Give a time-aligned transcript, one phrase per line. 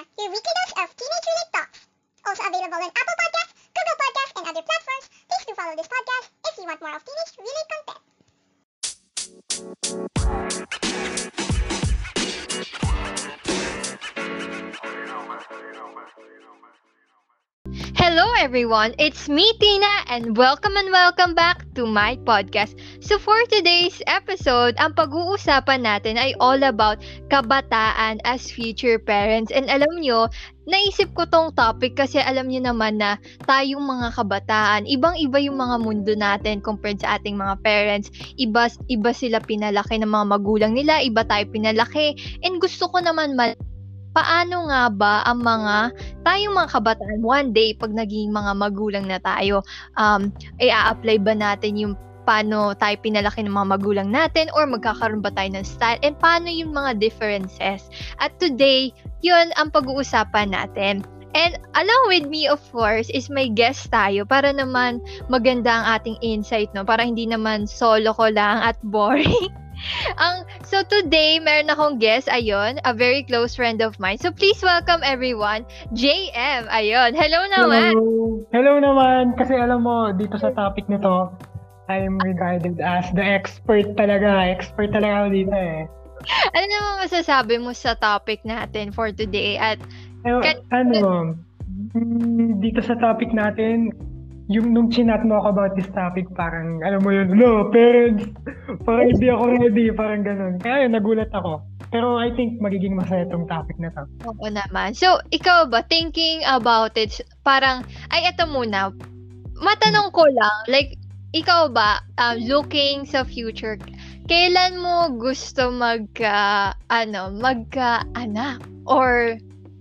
[0.00, 1.78] Tina, your weekly dose of teenage-related talks.
[2.26, 5.06] Also available on Apple Podcasts, Google Podcasts, and other platforms.
[5.28, 8.00] Please do follow this podcast if you want more of teenage-related content.
[17.96, 22.79] Hello everyone, it's me Tina and welcome and welcome back to my podcast.
[23.10, 29.50] So for today's episode, ang pag-uusapan natin ay all about kabataan as future parents.
[29.50, 30.30] And alam nyo,
[30.70, 33.18] naisip ko tong topic kasi alam nyo naman na
[33.50, 38.14] tayong mga kabataan, ibang-iba yung mga mundo natin compared sa ating mga parents.
[38.38, 42.14] Iba, iba sila pinalaki ng mga magulang nila, iba tayo pinalaki.
[42.46, 43.58] And gusto ko naman mal
[44.14, 49.22] paano nga ba ang mga tayong mga kabataan one day pag naging mga magulang na
[49.22, 49.62] tayo
[49.94, 51.94] um i-apply ba natin yung
[52.30, 56.46] paano tayo pinalaki ng mga magulang natin or magkakaroon ba tayo ng style and paano
[56.46, 57.90] yung mga differences
[58.22, 58.94] at today
[59.26, 64.50] yun ang pag-uusapan natin And along with me, of course, is my guest tayo para
[64.50, 64.98] naman
[65.30, 66.82] maganda ang ating insight, no?
[66.82, 69.30] Para hindi naman solo ko lang at boring.
[70.20, 74.60] ang so today meron akong guest ayun a very close friend of mine so please
[74.60, 75.64] welcome everyone
[75.96, 78.20] JM ayun hello naman Hello.
[78.50, 79.38] Hello naman.
[79.38, 81.30] Kasi alam mo, dito sa topic nito,
[81.90, 84.54] I'm regarded as the expert talaga.
[84.54, 85.90] Expert talaga ako dito eh.
[86.54, 89.80] ano naman masasabi mo sa topic natin for today at
[90.70, 91.34] ano,
[91.96, 93.88] mm, dito sa topic natin,
[94.52, 98.28] yung nung chinat mo ako about this topic, parang, alam mo yun, no, parents,
[98.84, 100.60] parang hindi ako ready, parang ganun.
[100.60, 101.64] Kaya yun, nagulat ako.
[101.90, 104.06] Pero I think magiging masaya tong topic na to.
[104.22, 107.82] oo naman so ikaw ba thinking about it parang
[108.14, 108.94] ay eto muna
[109.58, 110.99] matanong ko lang like
[111.30, 113.78] ikaw ba um, looking sa future
[114.26, 119.38] kailan mo gusto magka ano magka anak or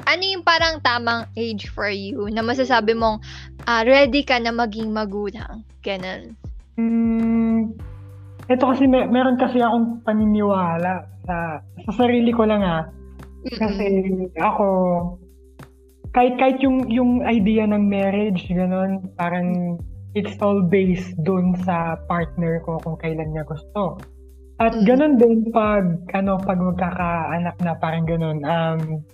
[0.10, 3.22] ano yung parang tamang age for you na masasabi mong
[3.70, 5.62] ah, ready ka na maging magulang?
[5.86, 6.34] Ganun.
[6.80, 7.78] Hmm,
[8.50, 12.90] ito kasi, may, meron kasi akong paniniwala sa, sa sarili ko lang ah.
[13.46, 13.86] Kasi
[14.42, 14.66] ako,
[16.12, 19.78] kahit kahit yung yung idea ng marriage ganun, parang
[20.18, 24.02] it's all based dun sa partner ko kung kailan niya gusto.
[24.60, 24.84] At Mm.
[24.86, 28.44] ganun din pag ano pag magkakaanak na parang ganun.
[28.44, 29.06] Um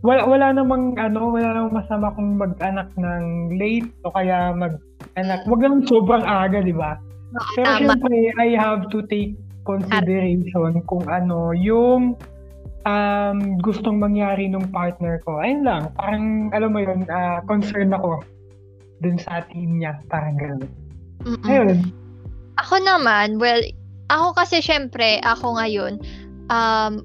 [0.00, 5.44] wala wala namang ano, wala namang masama kung mag-anak ng late o kaya mag-anak.
[5.44, 6.96] Wag lang sobrang aga, di ba?
[7.36, 9.36] Oo, Pero tama syempre, I have to take
[9.68, 12.16] consideration kung ano yung
[12.88, 15.44] um, gustong mangyari nung partner ko.
[15.44, 18.24] Ayun lang, parang alam mo yun, ah, concern ako
[19.00, 19.98] dun sa team niya.
[20.08, 20.64] Parang gano'n.
[21.44, 21.92] Ayun.
[22.60, 23.60] Ako naman, well,
[24.12, 26.00] ako kasi syempre, ako ngayon,
[26.52, 27.04] um,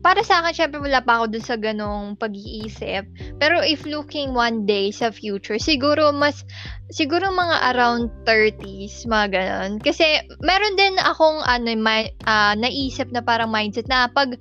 [0.00, 3.04] para sa akin, syempre wala pa ako dun sa ganong pag-iisip.
[3.36, 6.44] Pero if looking one day sa future, siguro mas,
[6.88, 9.72] siguro mga around 30s, mga ganon.
[9.76, 14.40] Kasi meron din akong ano, may, ah, naisip na parang mindset na pag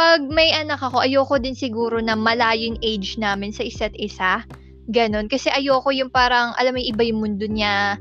[0.00, 4.40] pag may anak ako, ayoko din siguro na malayo yung age namin sa isa't isa.
[4.90, 5.30] Ganon.
[5.30, 7.96] Kasi ayoko yung parang, alam mo, iba yung mundo niya,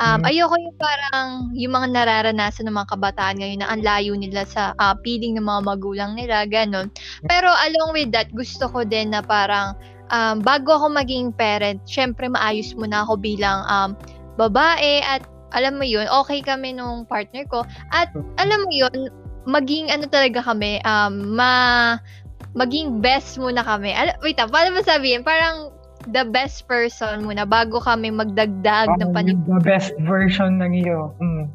[0.00, 0.32] Um, Mm.
[0.32, 4.72] ayoko yung parang yung mga nararanasan ng mga kabataan ngayon na ang layo nila sa
[4.80, 6.88] ah, piling ng mga magulang nila, ganun.
[7.28, 9.76] Pero along with that, gusto ko din na parang
[10.08, 13.92] um, bago ako maging parent, syempre maayos muna ako bilang um,
[14.40, 15.20] babae at
[15.52, 17.60] alam mo yun, okay kami nung partner ko.
[17.92, 18.08] At
[18.40, 19.12] alam mo yun,
[19.44, 21.52] maging ano talaga kami, um, ma
[22.56, 23.92] maging best muna kami.
[23.92, 25.20] Al- wait, ah, paano ba sabihin?
[25.22, 25.76] Parang
[26.08, 30.72] the best person muna bago kami magdagdag ng Parang panib yung the best version ng
[30.72, 31.12] iyo.
[31.20, 31.50] Mm.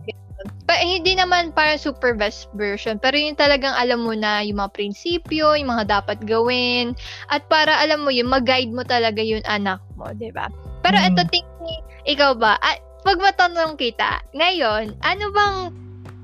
[0.70, 4.74] Pa, hindi naman parang super best version, pero yung talagang alam mo na yung mga
[4.78, 6.94] prinsipyo, yung mga dapat gawin,
[7.34, 10.50] at para alam mo yun, mag-guide mo talaga yung anak mo, di ba?
[10.86, 11.06] Pero Mm.
[11.10, 15.58] eto, thinking, ikaw ba, at pag matanong kita, ngayon, ano bang,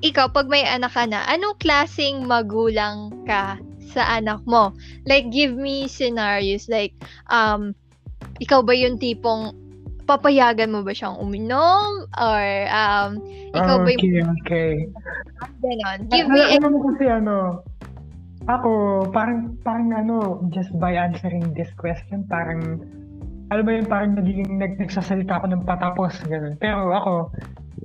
[0.06, 3.58] ikaw, pag may anak ka na, anong klaseng magulang ka
[3.94, 4.74] sa anak mo?
[5.06, 6.94] Like, give me scenarios, like,
[7.30, 7.74] um,
[8.42, 9.54] ikaw ba yung tipong
[10.10, 12.10] papayagan mo ba siyang uminom?
[12.18, 12.44] Or,
[12.74, 13.22] um,
[13.54, 14.74] ikaw ba yung Okay, okay.
[15.62, 16.00] ganon?
[16.10, 17.62] Give Al- me alam mo kasi ano,
[18.50, 18.70] ako,
[19.14, 22.82] parang, parang ano, just by answering this question, parang,
[23.54, 26.58] alam mo yun, parang nagiging nag, nagsasalita ako ng patapos, gano'n.
[26.58, 27.14] Pero ako,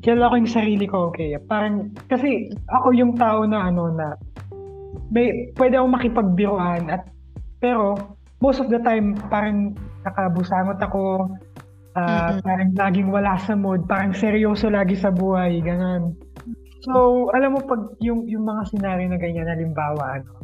[0.00, 1.36] kilala ko yung sarili ko, okay.
[1.44, 4.16] Parang, kasi ako yung tao na ano na,
[5.12, 7.04] may, pwede akong makipagbiruan at,
[7.60, 8.00] pero,
[8.40, 9.76] most of the time, parang
[10.06, 11.26] nakabusangot ako,
[11.98, 12.46] ah, Mm-mm.
[12.46, 16.14] parang laging wala sa mood, parang seryoso lagi sa buhay, gano'n.
[16.86, 20.38] So, alam mo pag yung yung mga senaryo na ganyan halimbawa ano,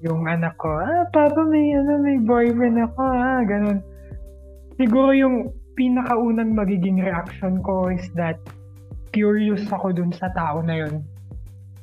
[0.00, 3.84] yung anak ko, ah, papa, may, ano, may boyfriend ako, ah, ganun.
[4.80, 8.40] Siguro yung pinakaunang magiging reaction ko is that
[9.12, 11.04] curious ako dun sa tao na yun.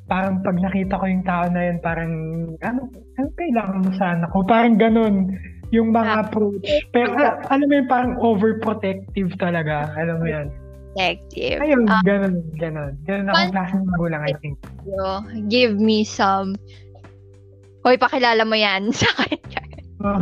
[0.09, 2.13] Parang pag nakita ko yung tao na yun, parang,
[2.62, 4.45] ano, ano kailangan mo sa anak ko?
[4.45, 5.33] Parang ganun
[5.73, 6.61] yung mga approach.
[6.93, 9.89] Pero ah, alam mo yun, parang overprotective talaga.
[9.97, 10.47] Alam mo yan.
[10.93, 11.57] Detective.
[11.57, 12.93] Ayun, Ah, ganun, ganun.
[13.09, 14.61] Ganun akong klaseng magulang, I think.
[15.49, 16.53] give me some
[17.83, 19.59] Hoy, pakilala mo yan sa kanya.
[20.03, 20.19] Oh.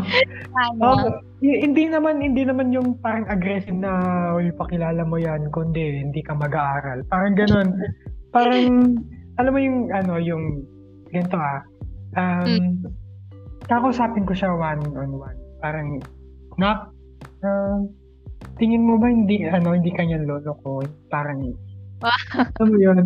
[0.57, 0.81] Ano?
[0.81, 1.01] Um,
[1.41, 3.89] hindi naman hindi naman yung parang aggressive na
[4.37, 7.01] uy pakilala mo yan kundi hindi ka mag-aaral.
[7.09, 7.73] Parang ganun.
[8.29, 8.97] Parang
[9.41, 10.61] alam mo yung ano yung
[11.09, 11.65] ganito ah.
[12.13, 12.85] Um
[13.65, 15.37] kakausapin ko siya one on one.
[15.61, 16.01] Parang
[16.57, 16.89] na
[17.45, 17.87] um,
[18.57, 20.81] tingin mo ba hindi ano hindi kanya lolo ko?
[21.13, 21.53] Parang
[22.01, 22.97] alam mo yun,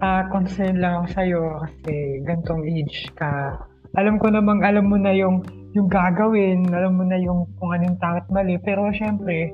[0.00, 3.60] ah concern lang ako sa'yo kasi gantong age ka.
[4.00, 5.44] Alam ko namang alam mo na yung
[5.76, 8.56] yung gagawin, alam mo na yung kung anong tama mali.
[8.64, 9.52] Pero syempre,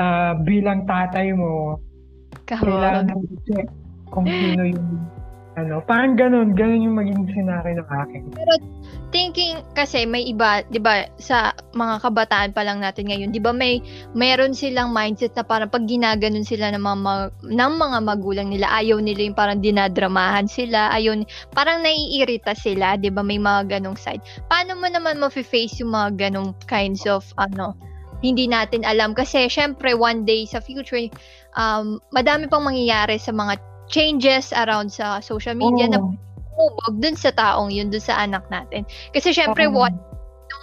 [0.00, 1.76] ah bilang tatay mo,
[2.48, 3.28] kailangan Kahawag.
[3.28, 3.68] mo check
[4.08, 4.88] kung sino yung
[5.56, 5.84] ano.
[5.84, 8.22] Parang ganun, ganun yung maging scenario ng akin.
[9.12, 13.52] Thinking kasi may iba, 'di ba, sa mga kabataan pa lang natin ngayon, 'di ba
[13.52, 13.84] may
[14.16, 17.12] meron silang mindset na parang pag ginaganon sila ng mga
[17.44, 21.20] ng mga magulang nila, ayaw nila yung parang dinadramahan sila, ayaw
[21.52, 23.20] parang naiirita sila, 'di ba?
[23.20, 24.24] May mga ganong side.
[24.48, 27.76] Paano mo naman ma-face yung mga ganong kinds of ano,
[28.24, 31.10] hindi natin alam kasi syempre one day sa future
[31.58, 33.60] um madami pang mangyayari sa mga
[33.92, 36.16] changes around sa social media na Oo.
[36.56, 38.88] umubog dun sa taong yun, dun sa anak natin.
[39.12, 39.76] Kasi syempre, Oo.
[39.84, 39.94] what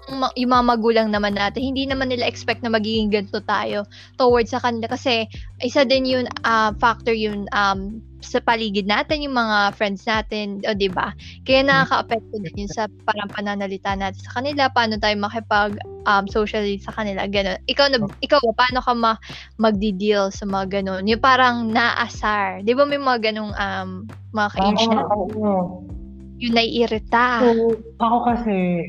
[0.10, 3.86] yung, yung mga magulang naman natin, hindi naman nila expect na magiging ganito tayo
[4.18, 4.90] towards sa kanila.
[4.90, 5.30] Kasi
[5.62, 10.76] isa din yun, ah, factor yun um, sa paligid natin, yung mga friends natin, o
[10.76, 11.16] di ba?
[11.48, 16.80] Kaya nakaka-apekto din yun sa parang pananalita natin sa kanila, paano tayo makipag um, socially
[16.80, 17.60] sa kanila, ganun.
[17.72, 19.22] Ikaw, na, ikaw ba, paano ka ma-
[19.56, 21.08] magdi-deal sa mga ganun?
[21.08, 22.62] Yung parang naasar.
[22.64, 24.04] Di ba may mga ganung um,
[24.36, 25.84] mga ka-age na oo.
[26.40, 27.44] yung naiirita.
[27.44, 28.88] So, ako kasi,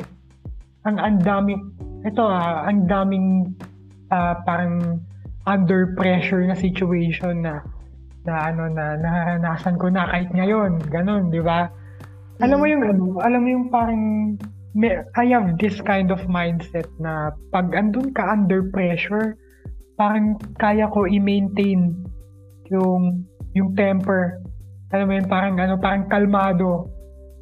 [0.88, 1.55] ang ang dami,
[2.03, 3.53] ito ah, ang daming
[4.11, 4.99] ah, parang
[5.49, 7.65] under pressure na situation na
[8.28, 11.70] na ano na naranasan ko na kahit ngayon, ganun, di ba?
[12.40, 12.72] Alam mo Mm.
[12.72, 14.02] yung ano, alam mo yung parang
[14.72, 19.34] may, I have this kind of mindset na pag andun ka under pressure,
[19.99, 21.93] parang kaya ko i-maintain
[22.70, 24.38] yung yung temper.
[24.94, 26.87] Alam mo yun, parang ano, parang kalmado.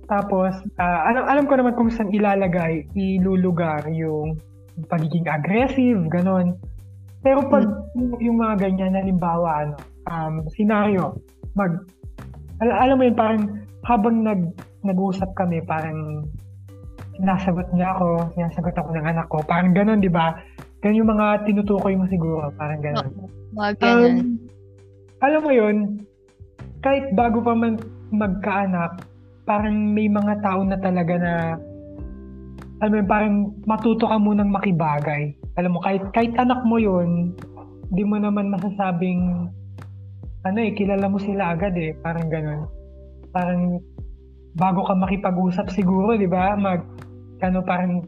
[0.08, 4.40] Tapos, ah, alam, alam ko naman kung saan ilalagay, ilulugar yung
[4.88, 6.56] pagiging aggressive, ganon.
[7.20, 9.74] Pero pag yung, yung mga ganyan, halimbawa, ano,
[10.08, 11.20] um, senaryo,
[11.54, 11.84] mag,
[12.64, 13.42] al- alam mo yun, parang
[13.86, 14.52] habang nag,
[14.84, 16.26] nag-usap kami, parang
[17.18, 20.38] sinasagot niya ako, sinasagot ako ng anak ko, parang ganon, di ba?
[20.84, 23.10] Ganun yung mga tinutukoy mo siguro, parang ganon.
[23.56, 24.12] Mga ganun.
[24.14, 24.16] Um,
[25.18, 25.76] alam mo yun,
[26.86, 27.82] kahit bago pa man
[28.14, 29.02] magkaanak,
[29.42, 31.34] parang may mga tao na talaga na,
[32.78, 33.34] alam mo yun, parang
[33.66, 35.34] matuto ka munang makibagay.
[35.58, 37.34] Alam mo, kahit, kahit anak mo yun,
[37.90, 39.50] di mo naman masasabing,
[40.46, 42.70] ano eh, kilala mo sila agad eh, parang ganun.
[43.34, 43.82] Parang,
[44.54, 46.84] bago ka makipag-usap siguro, di ba, mag,
[47.42, 48.06] ano, parang,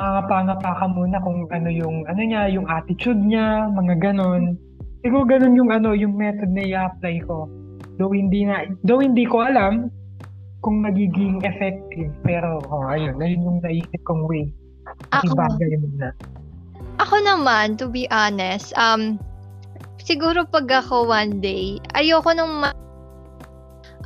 [0.00, 4.56] pangapangapa ka muna kung ano yung, ano niya, yung attitude niya, mga ganon.
[5.04, 7.48] Siguro ganun yung ano, yung method na i-apply ko.
[8.00, 9.92] Though hindi na, though hindi ko alam
[10.64, 14.48] kung magiging effective, pero oh, ayun, ayun yung naisip kong way.
[15.12, 16.10] Ako, Ibagay mo na.
[17.00, 19.16] ako naman, to be honest, um,
[20.02, 22.76] siguro pag ako one day, ayoko nung ma-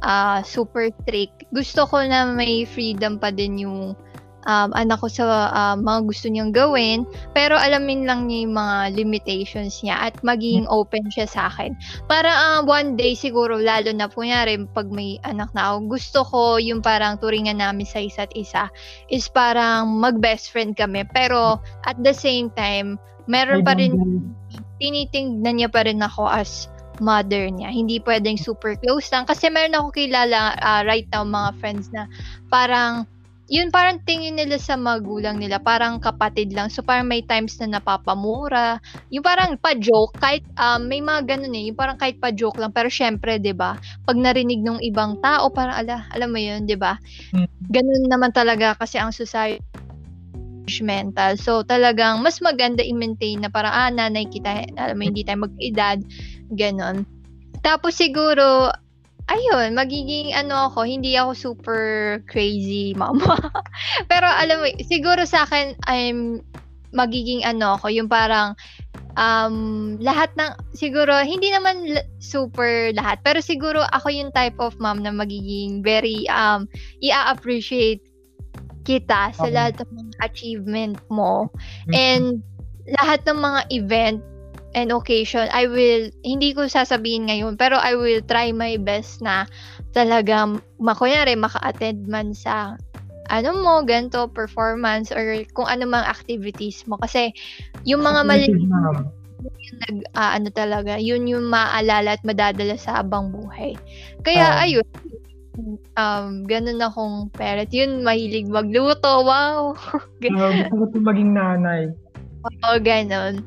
[0.05, 1.49] ah, super strict.
[1.51, 3.97] Gusto ko na may freedom pa din yung
[4.45, 7.09] um, anak ko sa ah, mga gusto niyang gawin.
[7.33, 11.77] Pero alamin lang niya yung mga limitations niya at maging open siya sa akin.
[12.07, 14.23] Para ah, one day siguro, lalo na po
[14.73, 18.69] pag may anak na ako, gusto ko yung parang turingan namin sa isa't isa
[19.09, 21.05] is parang mag-best friend kami.
[21.13, 23.97] Pero at the same time, meron pa rin
[24.85, 26.69] tinitingnan niya pa rin ako as
[27.01, 27.73] mother niya.
[27.73, 29.25] Hindi pwedeng super close lang.
[29.25, 32.05] Kasi meron ako kilala ah, right now mga friends na
[32.53, 33.09] parang
[33.45, 36.73] yun parang tingin nila sa magulang nila parang kapatid lang.
[36.73, 38.81] So parang may times na napapamura.
[39.13, 41.69] Yung parang pa-joke kahit um, may mga ganun eh.
[41.73, 43.77] Yung parang kahit pa-joke lang pero syempre 'di ba?
[44.09, 46.97] Pag narinig ng ibang tao parang ala, alam mo yun, 'di ba?
[47.37, 47.49] Mm.
[47.69, 49.84] Ganun naman talaga kasi ang society
[50.67, 51.37] judgmental.
[51.37, 56.01] So, talagang mas maganda i-maintain na parang, ah, nanay kita, alam mo, hindi tayo mag-edad,
[56.53, 57.05] ganon.
[57.65, 58.73] Tapos siguro,
[59.29, 61.83] ayun, magiging ano ako, hindi ako super
[62.29, 63.37] crazy mama.
[64.11, 66.45] Pero alam mo, siguro sa akin, I'm
[66.95, 68.55] magiging ano ako, yung parang
[69.19, 74.79] um, lahat ng, siguro, hindi naman l- super lahat, pero siguro ako yung type of
[74.79, 76.71] mom na magiging very, um,
[77.03, 78.03] i-appreciate
[78.85, 79.53] kita sa Okay.
[79.53, 81.49] lahat ng mga achievement mo.
[81.89, 81.95] Mhm.
[81.97, 82.27] And
[83.01, 84.21] lahat ng mga event
[84.77, 89.47] and occasion, I will, hindi ko sasabihin ngayon, pero I will try my best na
[89.95, 90.45] talaga,
[90.83, 92.75] makunyari, maka-attend man sa
[93.33, 97.01] ano mo, ganito, performance, or kung ano mang activities mo.
[97.01, 97.33] Kasi,
[97.89, 98.97] yung mga mali, Supportive mom.
[99.41, 103.81] yung nag, ah, ano talaga, yun yung maaalala at madadala sa abang buhay.
[104.27, 104.65] Kaya, Ah.
[104.69, 104.85] ayun,
[105.97, 107.71] um, ganun akong parent.
[107.71, 109.75] Yun, mahilig magluto, wow!
[110.25, 111.91] Uh, gusto ko maging nanay.
[112.45, 113.41] Oo, ganun.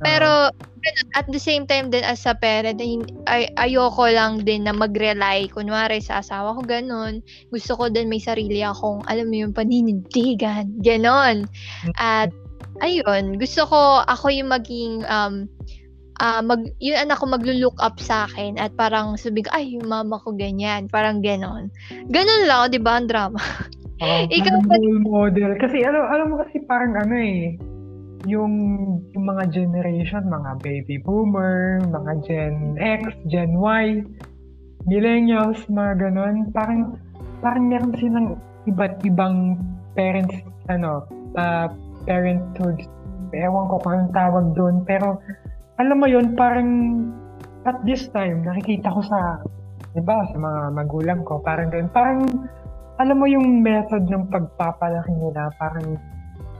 [0.00, 0.30] Ah, Pero,
[0.80, 2.80] ganun, at the same time din as a parent,
[3.28, 7.20] ay, ayoko lang din na mag-rely, kunwari sa asawa ko, ganun.
[7.52, 11.44] Gusto ko din may sarili akong, alam mo yung paninindigan, ganun.
[12.00, 12.32] At,
[12.80, 15.44] ayun, gusto ko, ako yung maging, um,
[16.20, 19.88] ah mag, yung anak ko maglo-look up sa akin at parang sabi ko, ay, yung
[19.88, 21.72] mama ko ganyan, parang ganon.
[22.12, 23.40] Ganon lang, di ba, ang drama?
[24.04, 25.56] Oo, Ikaw ba- role model.
[25.56, 27.56] Kasi alam, alam mo kasi parang ano eh,
[28.28, 28.52] yung,
[29.16, 34.04] yung mga generation, mga baby boomer, mga Gen X, Gen Y,
[34.84, 37.00] millennials, mga ganon, parang,
[37.40, 38.28] parang meron silang
[38.68, 39.56] iba't ibang
[39.96, 40.36] parents,
[40.68, 41.08] ano,
[41.40, 41.72] uh,
[42.04, 42.76] parenthood,
[43.32, 45.16] ewan ko kung anong tawag doon, pero
[45.80, 46.68] alam mo yun, parang
[47.64, 49.40] at this time, nakikita ko sa,
[49.96, 52.20] di ba, sa mga magulang ko, parang ganun, parang
[53.00, 55.96] alam mo yung method ng pagpapalaki nila, parang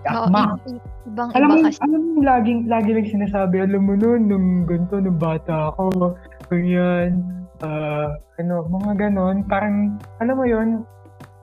[0.09, 0.81] Oo, ma, i-
[1.13, 1.81] ibang alam mo, iba kasi.
[1.85, 6.17] alam mo, laging, lagi lang sinasabi, alam mo nun, nung ganito, nung bata ako,
[6.49, 7.21] ganyan,
[7.61, 8.09] ah,
[8.41, 10.69] ano, mga ganon, parang, alam mo yun,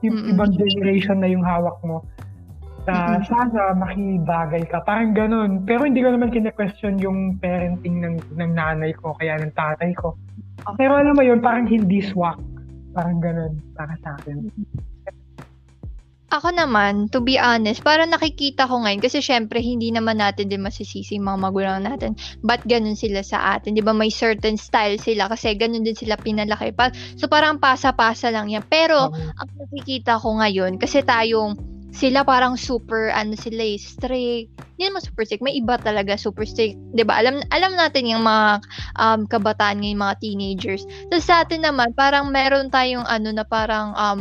[0.02, 0.30] yung Mm-mm.
[0.34, 2.02] ibang generation na yung hawak mo.
[2.88, 3.28] Sa, Mm-mm.
[3.28, 5.68] sana makibagay ka, parang ganon.
[5.68, 10.16] Pero hindi ko naman kine-question yung parenting ng, ng nanay ko, kaya ng tatay ko.
[10.80, 12.40] Pero alam mo yun, parang hindi swak.
[12.96, 14.48] Parang ganon, para sa akin.
[16.28, 20.60] Ako naman, to be honest, parang nakikita ko ngayon kasi syempre hindi naman natin din
[20.60, 22.20] masisisi yung mga magulang natin.
[22.44, 23.72] Ba't ganun sila sa atin?
[23.72, 26.76] Di ba may certain style sila kasi ganun din sila pinalaki.
[26.76, 28.60] Pa- So parang pasa-pasa lang yan.
[28.68, 31.56] Pero ang nakikita ko ngayon, kasi tayong
[31.88, 34.52] sila parang super, ano sila eh, strict.
[34.76, 35.44] Hindi naman super strict.
[35.44, 36.76] May iba talaga super strict.
[36.94, 38.60] 'Di ba Alam, alam natin yung mga
[39.00, 40.82] um, kabataan ngayon, mga teenagers.
[41.10, 44.20] So sa atin naman, parang meron tayong ano na parang, um,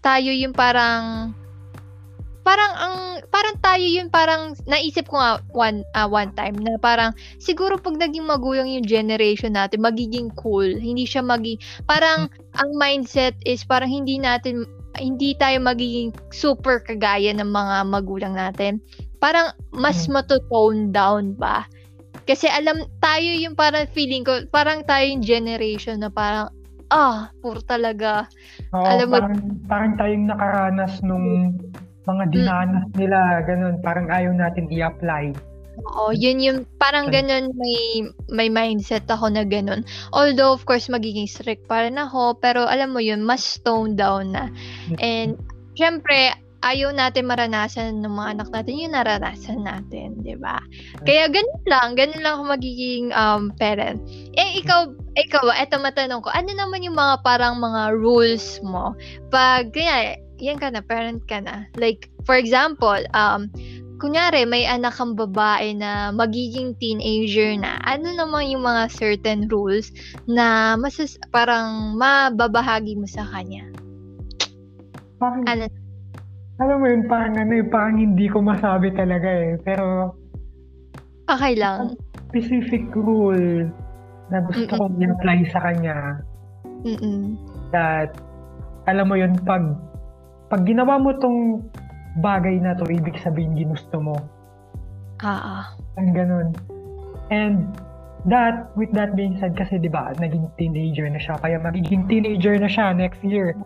[0.00, 1.32] tayo yung parang,
[2.44, 2.96] parang ang
[3.32, 7.96] parang tayo yung parang naisip ko nga one ah, one time na parang siguro pag
[7.96, 11.56] naging magulang yung generation natin magiging cool hindi siya magi
[11.88, 12.28] parang
[12.60, 18.78] ang mindset is parang hindi natin hindi tayo magiging super kagaya ng mga magulang natin
[19.18, 20.20] parang mas Hmm.
[20.20, 21.64] mato-tone down ba
[22.24, 26.48] kasi alam tayo yung parang feeling ko parang tayo yung generation na parang
[26.88, 28.28] ah puro talaga
[28.70, 29.36] Oo, Alam mo- parang,
[29.66, 31.56] parang tayong nakaranas nung
[32.04, 33.80] mga dinanas nila, ganun.
[33.80, 35.32] Parang ayaw natin i-apply.
[35.82, 39.82] Oo, yun yung parang ganun may may mindset ako na ganun.
[40.14, 44.34] Although of course magiging strict pa rin ako, pero alam mo yun, mas toned down
[44.34, 44.50] na.
[45.02, 45.34] And
[45.74, 50.56] syempre, ayaw natin maranasan ng mga anak natin yung naranasan natin, 'di ba?
[51.04, 54.00] Kaya ganun lang, ganun lang ako magiging um parent.
[54.40, 54.88] Eh ikaw,
[55.18, 58.96] ikaw, eto matanong ko, ano naman yung mga parang mga rules mo
[59.28, 61.70] pag kaya yan ka na, parent ka na.
[61.78, 63.46] Like, for example, um,
[63.98, 69.90] kunyari, may anak kang babae na magiging teenager na, ano naman yung mga certain rules
[70.26, 73.64] na masas parang mababahagi mo sa kanya?
[75.18, 75.64] Parang, Ano?
[76.62, 79.58] alam mo yun, parang ano eh, parang hindi ko masabi talaga eh.
[79.62, 80.14] Pero,
[81.24, 81.96] Okay lang.
[82.28, 83.70] specific rule
[84.28, 84.76] na gusto Mm-mm.
[84.76, 86.18] kong i-apply sa kanya
[86.84, 87.38] Mm-mm.
[87.72, 88.12] that,
[88.90, 89.62] alam mo yun, pag,
[90.52, 91.64] pag ginawa mo tong
[92.18, 94.16] bagay na to, ibig sabihin ginusto mo.
[95.22, 95.64] Ah, ah.
[95.98, 96.48] Ang ganun.
[97.32, 97.72] And
[98.28, 102.54] that, with that being said, kasi di ba naging teenager na siya, kaya magiging teenager
[102.60, 103.56] na siya next year.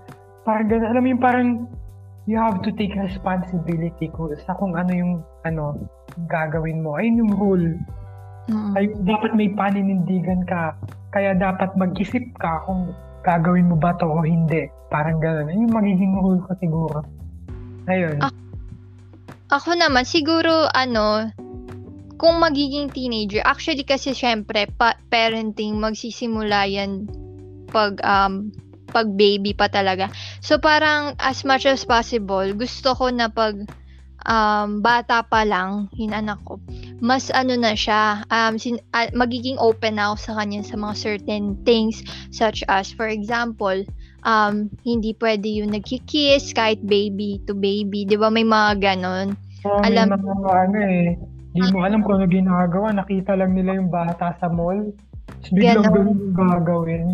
[0.49, 1.49] Parang ganun, alam mo yung parang
[2.29, 5.13] you have to take responsibility ko sa kung ano yung
[5.49, 5.81] ano
[6.29, 7.01] gagawin mo.
[7.01, 7.69] Ayun yung rule.
[8.49, 8.77] Mm-mm.
[8.77, 10.77] Ay, dapat may paninindigan ka.
[11.13, 12.93] Kaya dapat mag-isip ka kung
[13.25, 14.69] gagawin mo ba to o hindi.
[14.93, 15.49] Parang ganun.
[15.49, 17.01] Ayun yung magiging rule ko siguro.
[17.89, 18.21] Ayun.
[18.21, 18.35] Ah.
[19.49, 21.33] Ako naman, siguro, ano,
[22.21, 27.09] kung magiging teenager, actually kasi syempre, pa- parenting, magsisimula yan
[27.73, 28.53] pag, um,
[28.93, 30.13] pag baby pa talaga.
[30.45, 33.57] So parang as much as possible, gusto ko na pag
[34.27, 36.59] um, bata pa lang, hinanak ko,
[36.99, 40.95] mas ano na siya, um, sin- uh, magiging open na ako sa kanya sa mga
[40.99, 42.03] certain things
[42.35, 43.81] such as, for example,
[44.25, 48.09] um, hindi pwede yung nagkikiss kahit baby to baby.
[48.09, 49.37] Di ba may mga ganon?
[49.63, 51.07] So, may Alam- mga ano eh,
[51.55, 54.95] di mo alam kung ano ginagawa, nakita lang nila yung bata sa mall,
[55.29, 57.07] tapos biglang ganun yung gagawin.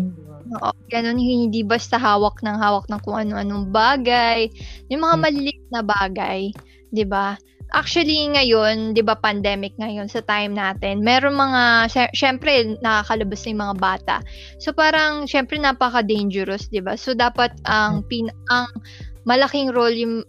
[0.45, 4.45] Oo, ganun, hindi basta hawak ng hawak ng kung ano-anong bagay.
[4.93, 5.23] Yung mga Hmm.
[5.25, 6.53] maliliit na bagay,
[6.93, 7.33] 'di ba?
[7.75, 11.03] Actually ngayon, 'di ba pandemic ngayon sa time natin.
[11.03, 14.15] Meron mga sy- syempre nakakalabas na yung mga bata.
[14.63, 16.95] So parang syempre napaka-dangerous, 'di ba?
[16.95, 18.71] So dapat ang pin ang
[19.27, 20.23] malaking role yung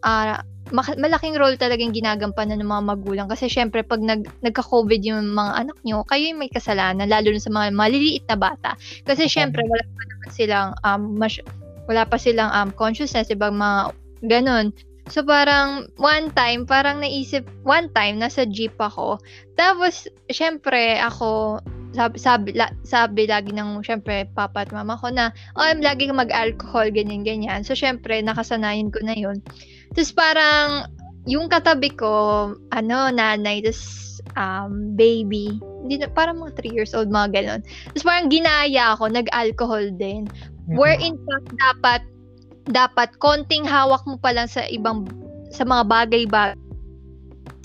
[0.74, 5.52] mak- malaking role talagang ginagampanan ng mga magulang kasi syempre pag nag nagka-COVID yung mga
[5.66, 8.74] anak nyo, kayo yung may kasalanan lalo na sa mga maliliit na bata.
[9.06, 11.38] Kasi syempre wala pa naman silang um mas,
[11.86, 13.94] wala pa silang um consciousness ibang mga
[14.26, 14.74] ganun.
[15.06, 19.22] So parang one time parang naisip one time nasa jeep ako.
[19.54, 21.62] Tapos syempre ako
[21.94, 26.18] sabi sabi, la, sabi lagi ng syempre papa at mama ko na oh, lagi kang
[26.18, 27.62] mag-alcohol ganyan ganyan.
[27.62, 29.38] So syempre nakasanayan ko na 'yun.
[29.94, 30.90] Tapos parang
[31.24, 37.08] yung katabi ko ano nanay tapos um, baby hindi na, parang mga 3 years old
[37.14, 37.60] mga ganun.
[37.94, 40.26] Tapos parang ginaya ako nag-alcohol din.
[40.66, 42.02] Where in fact dapat
[42.66, 45.06] dapat konting hawak mo pa lang sa ibang
[45.54, 46.58] sa mga bagay-bagay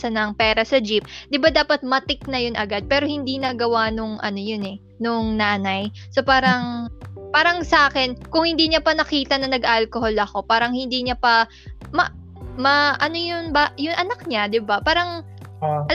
[0.01, 3.93] sa ng pera sa jeep, 'di ba dapat matik na 'yun agad pero hindi nagawa
[3.93, 5.93] nung ano 'yun eh, nung nanay.
[6.09, 6.89] So parang
[7.29, 11.45] parang sa akin, kung hindi niya pa nakita na nag-alcohol ako, parang hindi niya pa
[11.93, 12.09] ma,
[12.57, 14.81] ma ano 'yun ba, 'yung anak niya, 'di ba?
[14.81, 15.21] Parang
[15.61, 15.85] Ah,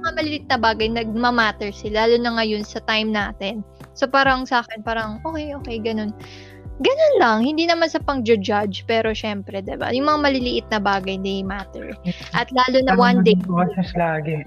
[0.00, 3.60] mga malilit na bagay nagmamatter sila lalo na ngayon sa time natin.
[3.92, 6.16] So parang sa akin parang okay, okay, ganun.
[6.80, 9.92] Ganun lang, hindi naman sa pang-judge, pero syempre, 'di ba?
[9.92, 11.92] Yung mga maliliit na bagay they matter.
[12.32, 14.40] At lalo na one day, process lagi.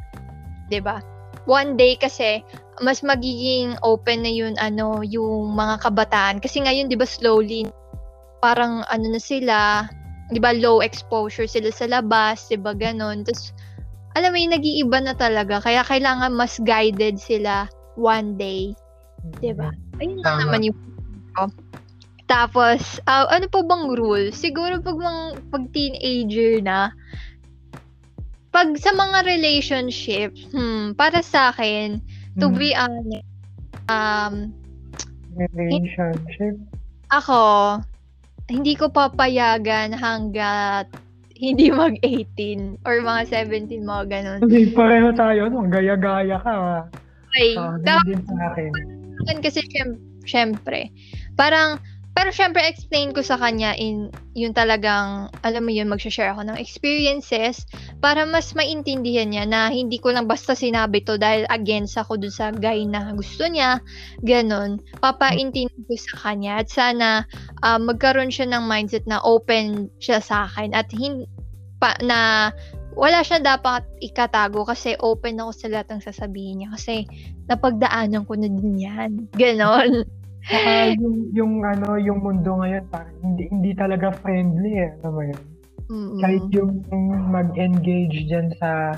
[0.74, 0.98] 'di ba?
[1.46, 2.41] One day kasi
[2.82, 7.69] mas magiging open na yun ano yung mga kabataan kasi ngayon 'di ba slowly
[8.41, 9.86] parang ano na sila
[10.34, 13.54] 'di ba low exposure sila sa labas 'di ba ganon tapos
[14.17, 18.74] alam mo yung nag-iiba na talaga kaya kailangan mas guided sila one day
[19.38, 19.69] 'di ba
[20.02, 20.41] ayun lang Tama.
[20.48, 20.78] naman yung
[21.34, 21.50] ko.
[22.34, 26.89] Tapos ah, ano pa bang rule siguro pag mga pag teenager na
[28.54, 31.98] pag sa mga relationship, hmm, para sa akin,
[32.38, 33.26] to Mm, be honest,
[33.89, 34.54] um,
[35.58, 36.62] relationship.
[37.10, 37.82] ako,
[38.54, 40.86] hindi ko papayagan hanggat
[41.34, 44.39] hindi mag-18 or mga 17, mga ganun.
[44.46, 45.65] Hindi, pareho tayo, no?
[45.65, 46.86] Gaya-gaya ka.
[47.34, 48.72] Okay, tapos ganun din sa akin.
[49.41, 50.93] kasi syem- syempre,
[51.34, 51.82] parang,
[52.13, 56.62] pero syempre explain ko sa kanya in yung talagang, alam mo yun, magsha-share ako ng
[56.62, 57.65] experiences
[58.02, 62.34] para mas maintindihan niya na hindi ko lang basta sinabi to dahil against ako dun
[62.34, 63.82] sa guy na gusto niya,
[64.21, 64.78] ganun.
[65.02, 67.26] Papaintindi ko sa kanya at sana
[67.65, 71.26] ah, magkaroon siya ng mindset na open siya sa akin at hin
[71.82, 72.54] pa, na
[72.93, 77.10] wala siya dapat ikatago kasi open ako sa lahat ng sasabihin niya kasi
[77.49, 79.12] napagdaanan ko na din yan.
[79.34, 80.06] Ganon.
[80.43, 84.91] Saka yung, yung ano, yung mundo ngayon, parang hindi, hindi talaga friendly eh.
[84.99, 85.41] Alam mo yun?
[85.88, 86.19] Mm-mm.
[86.19, 86.71] Kahit yung
[87.32, 88.95] mag-engage dyan sa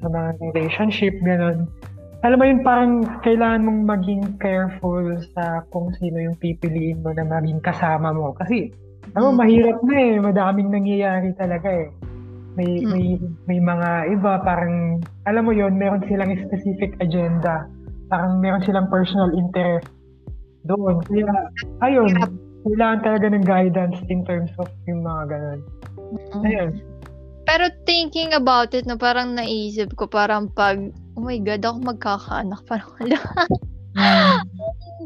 [0.00, 1.68] sa mga relationship, gano'n.
[2.26, 7.22] Alam mo yun, parang kailangan mong maging careful sa kung sino yung pipiliin mo na
[7.22, 8.34] maging kasama mo.
[8.34, 8.70] Kasi,
[9.14, 9.36] ano, Mm.
[9.38, 10.14] mahirap na eh.
[10.18, 11.88] Madaming nangyayari talaga eh.
[12.58, 12.88] May, Mm.
[12.90, 13.06] may,
[13.46, 17.66] may mga iba, parang, alam mo yun, meron silang specific agenda.
[18.10, 19.86] Parang meron silang personal interest
[20.66, 21.02] doon.
[21.06, 21.30] Kaya,
[21.82, 22.12] ayun,
[22.62, 25.60] kailangan talaga ng guidance in terms of yung mga ganun.
[26.14, 26.42] Mm.
[26.46, 26.70] Ayun.
[27.42, 30.78] Pero thinking about it, no, parang naisip ko, parang pag,
[31.18, 32.60] oh my God, ako magkakaanak.
[32.70, 33.18] Parang, wala.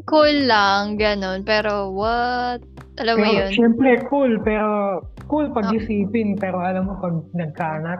[0.05, 1.41] cool lang, ganon.
[1.41, 2.61] Pero what?
[3.01, 3.49] Alam mo Pero, yun?
[3.57, 4.37] syempre, cool.
[4.45, 6.37] Pero, cool pag isipin.
[6.37, 7.99] Pero alam mo, pag nagkaanak,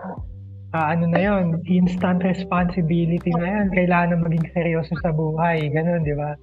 [0.78, 3.68] ah, ano na yon instant responsibility na yan.
[3.74, 5.66] Kailangan na maging seryoso sa buhay.
[5.74, 6.38] Ganon, di ba?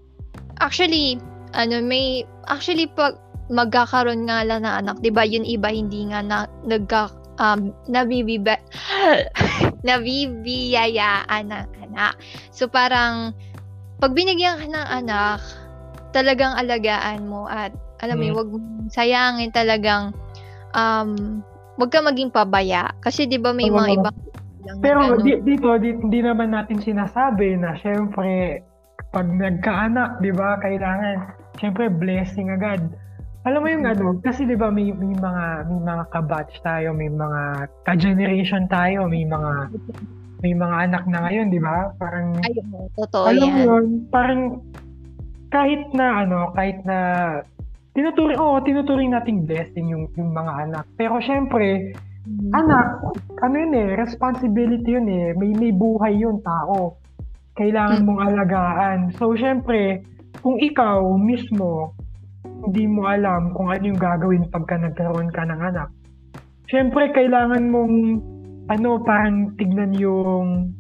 [0.63, 1.19] Actually,
[1.55, 3.19] ano, may, actually, pag
[3.53, 8.57] magkakaroon nga lang na anak, di ba, yun iba, hindi nga na, nagka, um, nabibiba,
[9.89, 12.15] nabibiyayaan ng anak.
[12.55, 13.37] So, parang,
[14.01, 15.41] pag binigyan ka ng anak,
[16.17, 18.37] talagang alagaan mo at, alam mo, Mm.
[18.37, 18.51] wag
[18.93, 20.13] sayangin talagang,
[20.73, 21.41] um,
[21.77, 22.91] wag ka maging pabaya.
[23.05, 23.77] Kasi, di ba, may Oo.
[23.77, 24.17] mga ibang
[24.81, 28.65] Pero di, dito, di, hindi naman natin sinasabi na syempre,
[29.15, 31.31] pag nagkaanak, di ba, kailangan,
[31.63, 32.83] syempre, blessing agad.
[33.45, 37.13] Alam mo yung ano, kasi 'di ba may may mga may mga kabatch tayo, may
[37.13, 39.69] mga ka-generation tayo, may mga
[40.41, 41.93] may mga anak na ngayon, 'di ba?
[42.01, 43.67] Parang Ayun, totoo alam mo yan.
[43.69, 44.41] yun, parang
[45.53, 46.99] kahit na ano, kahit na
[47.93, 50.85] tinuturing, oo, tinuturing nating blessing yung yung mga anak.
[50.97, 51.93] Pero syempre,
[52.25, 52.51] Mm.
[52.57, 52.87] anak,
[53.45, 55.37] ano yun eh, responsibility yun eh.
[55.37, 56.97] May may buhay yun, tao.
[57.55, 58.07] Kailangan Mm.
[58.07, 58.99] mong alagaan.
[59.15, 60.03] So, syempre,
[60.43, 61.95] kung ikaw mismo,
[62.67, 65.89] hindi mo alam kung ano yung gagawin pagka nagkaroon ka ng anak.
[66.67, 67.95] Syempre, kailangan mong,
[68.67, 70.73] ano, parang tignan yung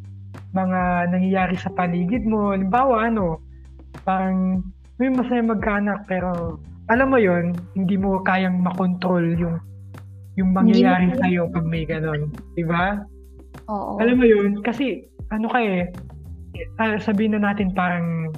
[0.50, 2.50] mga nangyayari sa paligid mo.
[2.50, 3.38] Halimbawa, ano,
[4.02, 4.64] parang
[4.98, 9.58] may masaya magkaanak pero alam mo yon hindi mo kayang makontrol yung
[10.34, 12.30] yung mangyayari kaya- sa'yo pag may ganon.
[12.54, 12.98] Di ba?
[13.70, 13.98] Oo.
[13.98, 15.90] Alam mo yun, kasi ano ka eh,
[16.78, 18.30] ah, sabihin na natin parang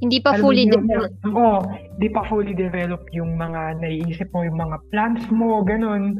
[0.00, 1.20] Hindi pa alam fully developed.
[1.28, 1.60] Oo,
[2.00, 6.16] di pa fully developed yung mga naiisip mo, yung mga plans mo, ganon.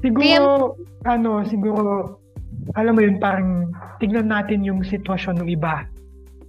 [0.00, 2.16] Siguro, ano, siguro,
[2.72, 3.68] alam mo yun, parang
[4.00, 5.84] tignan natin yung sitwasyon ng iba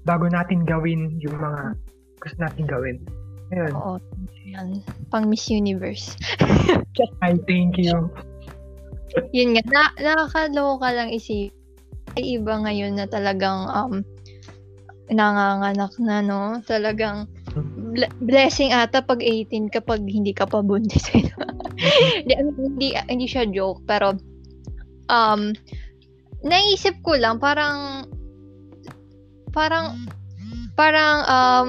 [0.08, 1.76] bago natin gawin yung mga
[2.24, 2.98] gusto natin gawin.
[3.52, 3.72] Ayun.
[3.76, 4.00] Oo.
[4.48, 4.80] Yan.
[5.12, 6.16] Pang Miss Universe.
[7.20, 8.08] I thank you.
[9.36, 11.52] Yun nga, na, nakakaloka lang isip.
[12.18, 14.02] Ay iba ngayon na talagang um,
[15.14, 16.58] nanganganak na, no?
[16.66, 17.30] Talagang
[17.94, 21.14] ble- blessing ata pag 18 kapag hindi ka pa buntis.
[21.14, 24.18] hindi, I mean, hindi, hindi siya joke, pero
[25.14, 25.54] um,
[26.42, 28.10] naisip ko lang, parang
[29.58, 30.06] parang
[30.78, 31.68] parang um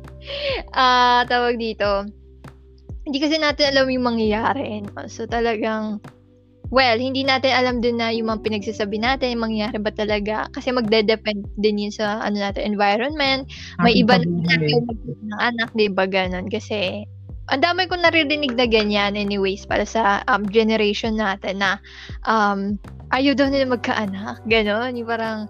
[0.74, 2.02] ah tawag dito
[3.06, 5.06] hindi kasi natin alam yung mangyayari no?
[5.06, 6.02] so talagang
[6.74, 10.74] well hindi natin alam din na yung mga pinagsasabi natin yung mangyayari ba talaga kasi
[10.74, 13.46] magde-depend din yun sa ano natin environment
[13.86, 17.06] may iba na ng anak di ba ganun kasi
[17.54, 21.78] ang dami ko naririnig na ganyan anyways para sa um, generation natin na
[22.26, 22.74] um,
[23.14, 25.46] ayaw daw nila magkaanak ganon yung parang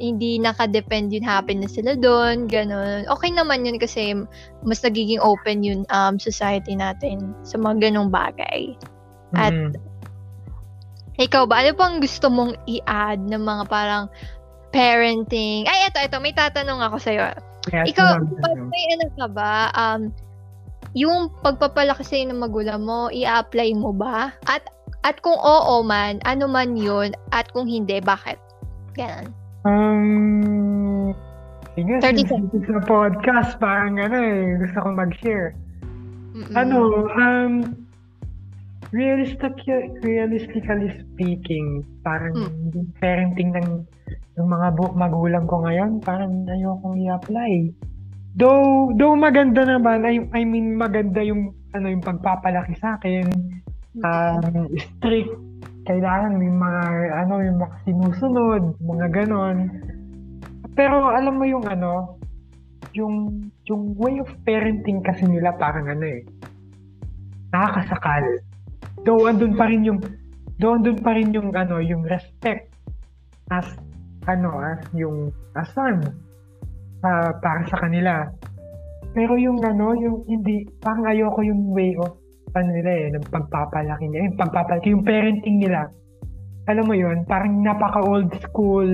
[0.00, 3.06] hindi nakadepend yung happiness sila doon, ganun.
[3.06, 4.18] Okay naman yun kasi
[4.66, 8.74] mas nagiging open yun um, society natin sa mga ganong bagay.
[9.38, 9.91] At Mm.
[11.24, 14.04] Ikaw ba, ano pang gusto mong i-add ng mga parang
[14.72, 15.68] parenting?
[15.68, 17.32] Ay, eto, eto, may tatanong ako sa'yo.
[17.68, 18.08] Kaya Ikaw,
[18.42, 20.10] pag may ano ka ba, um,
[20.92, 24.34] yung pagpapalaki sa'yo ng magulang mo, i-apply mo ba?
[24.48, 24.66] At
[25.02, 27.10] at kung oo man, ano man yun?
[27.34, 28.38] At kung hindi, bakit?
[28.94, 29.34] Ganon.
[29.66, 31.10] Um,
[31.74, 35.58] sige, 30 since this is a podcast, parang ano eh, gusto kong mag-share.
[36.32, 36.54] Mm-mm.
[36.54, 37.81] Ano, um,
[38.92, 39.56] realistic,
[40.04, 42.84] realistically speaking, parang Hmm.
[43.00, 43.68] parenting ng,
[44.36, 47.72] ng mga bu- magulang ko ngayon, parang ayokong i-apply.
[48.36, 53.32] Though, though maganda naman, I, I mean maganda yung, ano, yung pagpapalaki sa akin,
[54.04, 55.32] um, strict,
[55.88, 56.82] kailangan may mga,
[57.26, 59.68] ano, yung mga sinusunod, mga ganon.
[60.72, 62.16] Pero alam mo yung ano,
[62.92, 66.24] yung, yung way of parenting kasi nila parang ano eh,
[67.52, 68.51] nakakasakal.
[69.02, 69.98] Though andun pa rin yung,
[70.62, 72.70] though andun pa rin yung ano, yung respect
[73.50, 73.66] as,
[74.30, 76.06] ano, as yung, as son,
[77.02, 78.30] ah, para sa kanila.
[79.12, 82.14] Pero yung ano, yung hindi, parang ayoko yung way of,
[82.54, 85.90] ano nila eh, ng pagpapalaki nila, yung pagpapalaki, yung parenting nila.
[86.70, 88.86] Alam mo yun, parang napaka old school,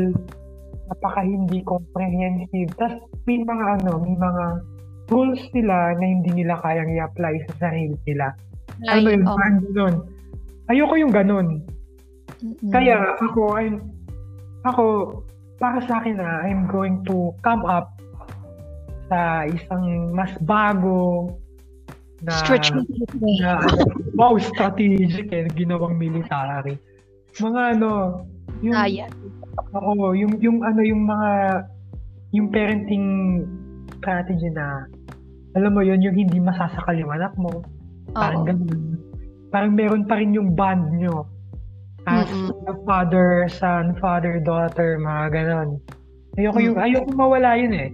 [0.89, 2.73] napaka hindi comprehensive.
[2.81, 4.45] Tapos may mga ano, may mga
[5.13, 8.33] rules nila na hindi nila kayang i-apply sa sarili nila.
[8.87, 9.95] Alam mo yun, oh, parang ganun.
[10.69, 11.49] Ayoko yung ganun.
[12.39, 12.71] mm-mm.
[12.71, 13.77] Kaya ako, I'm,
[14.63, 14.85] ako,
[15.59, 17.99] para sa akin na, I'm going to come up
[19.09, 21.33] sa isang mas bago
[22.21, 23.09] na, strategic
[23.41, 23.63] na
[24.15, 26.77] wow, strategic eh, ginawang military.
[27.41, 28.23] Mga ano,
[28.61, 29.11] yung, Ayan.
[29.75, 31.31] Oo, yung yung ano yung mga
[32.31, 33.07] yung parenting
[33.99, 34.87] strategy na
[35.57, 37.65] alam mo yun, yung hindi masasakal yung anak mo.
[38.13, 38.49] Parang Oo.
[38.49, 38.83] ganun.
[39.49, 41.25] Parang meron pa rin yung bond nyo.
[42.09, 42.53] As Mm-mm.
[42.69, 45.81] a father, son, father, daughter, mga ganon.
[46.41, 47.91] Ayoko yung, ayoko mawala yun eh.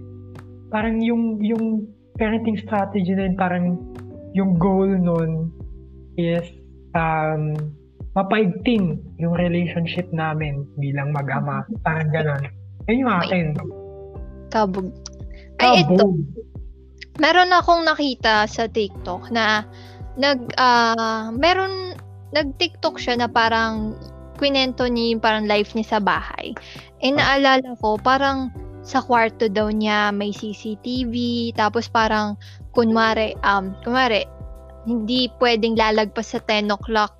[0.71, 3.65] Parang yung, yung parenting strategy na yun, parang
[4.35, 5.51] yung goal nun
[6.15, 6.47] is
[6.95, 7.55] um,
[8.15, 11.67] mapaigting yung relationship namin bilang mag-ama.
[11.83, 12.43] Parang ganon.
[12.87, 13.45] Yun yung akin.
[14.51, 14.87] Kabog.
[15.59, 16.15] Ay, ito.
[17.19, 19.63] Meron akong nakita sa TikTok na
[20.15, 21.95] nag ah meron
[22.35, 23.95] nag-TikTok siya na parang
[24.35, 26.51] kwento niya yung parang life niya sa bahay.
[26.99, 28.51] Eh naalala ko parang
[28.85, 31.13] sa kwarto daw niya may CCTV
[31.55, 32.37] tapos parang
[32.75, 34.27] kunwari um kunwari
[34.85, 37.11] hindi pwedeng lalagpas sa 10 o'clock.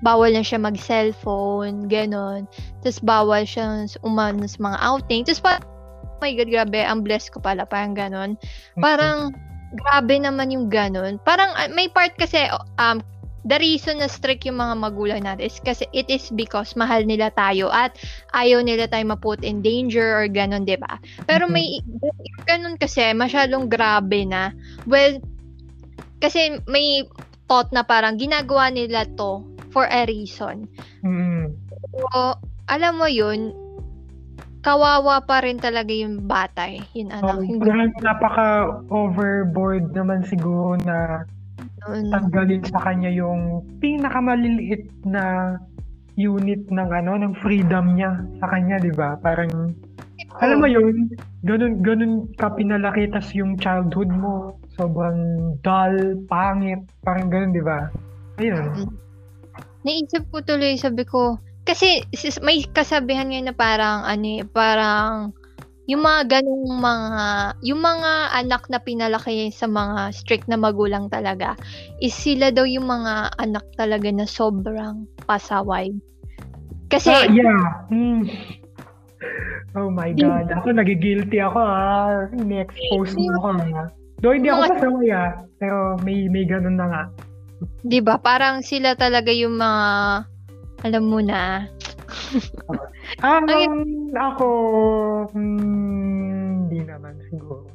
[0.00, 2.46] Bawal na siya mag-cellphone, ganon.
[2.80, 5.26] Tapos bawal siya umano sa mga outing.
[5.26, 5.52] Tapos pa,
[6.06, 8.38] oh my God, grabe, ang bless ko pala, parang ganon.
[8.78, 9.34] Parang,
[9.72, 11.20] grabe naman yung ganon.
[11.22, 12.48] Parang, ah, may part kasi,
[12.80, 13.02] um,
[13.48, 17.32] the reason na strict yung mga magulang natin is kasi it is because mahal nila
[17.32, 17.96] tayo at
[18.36, 21.00] ayaw nila tayo ma-put in danger or ganun, 'di ba?
[21.24, 21.52] Pero Mhm.
[21.54, 21.80] may
[22.44, 24.52] ganun kasi masyadong grabe na.
[24.84, 25.22] Well,
[26.20, 27.08] kasi may
[27.48, 29.40] thought na parang ginagawa nila to
[29.72, 30.68] for a reason.
[31.00, 31.56] Mm.
[31.94, 32.36] So,
[32.68, 33.54] alam mo yun,
[34.68, 36.84] kawawa pa rin talaga yung bata eh.
[36.92, 41.24] Yun ano, Oh, yung parang napaka-overboard naman siguro na
[41.80, 42.12] ganun.
[42.12, 45.56] tanggalin sa kanya yung pinakamaliliit na
[46.20, 49.16] unit ng ano ng freedom niya sa kanya, 'di ba?
[49.24, 49.72] Parang
[50.44, 51.08] alam mo yun,
[51.48, 55.96] ganun ganun ka pinalaki tas yung childhood mo sobrang dull,
[56.28, 57.88] pangit, parang ganun, 'di ba?
[58.36, 58.92] Ayun.
[59.86, 62.00] Naisip ko tuloy, sabi ko, kasi
[62.40, 65.36] may kasabihan ngayon na parang, ano eh, parang,
[65.88, 67.24] yung mga ganung mga,
[67.64, 68.12] yung mga
[68.44, 71.56] anak na pinalaki sa mga strict na magulang talaga,
[72.00, 75.92] is sila daw yung mga anak talaga na sobrang pasaway.
[76.88, 77.84] Kasi, Ah, yeah.
[77.92, 78.24] Mm.
[79.76, 80.48] Oh my God.
[80.48, 82.32] Ako nagigilty ako ah.
[82.32, 83.88] In-expose mo ako ah.
[84.24, 85.30] Do hindi ako pasaway ah.
[85.60, 87.02] Pero may may ganun na nga.
[87.84, 89.82] di ba, parang sila talaga yung mga,
[90.84, 91.66] alam mo na,
[93.24, 93.66] Ah, Ay-
[94.14, 94.48] ako,
[95.32, 97.66] hmm, hindi naman siguro.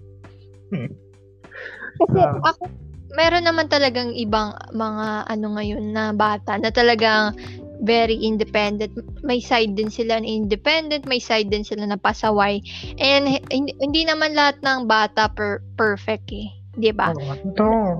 [2.00, 2.38] Kasi Ah.
[2.54, 2.70] ako,
[3.13, 7.36] meron naman talagang ibang mga ano ngayon na bata na talagang
[7.84, 8.96] very independent.
[9.22, 12.63] May side din sila na independent, may side din sila na pasaway.
[12.98, 16.50] And hindi, hindi naman lahat ng bata per, perfect eh.
[16.80, 17.12] 'Di ba?
[17.60, 18.00] Oo,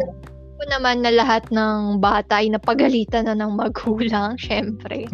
[0.64, 5.12] Ako naman na lahat ng bata ay napagalitan na ng magulang, syempre.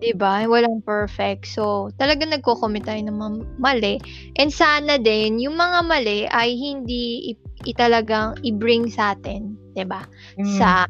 [0.00, 0.40] 'Di ba?
[0.48, 1.44] Walang perfect.
[1.52, 4.00] So, talagang nagko-commit tayo ng mali.
[4.40, 7.36] And sana din yung mga mali ay hindi
[7.68, 10.08] italagang i-bring sa atin, 'di ba?
[10.40, 10.56] Mm.
[10.56, 10.88] Sa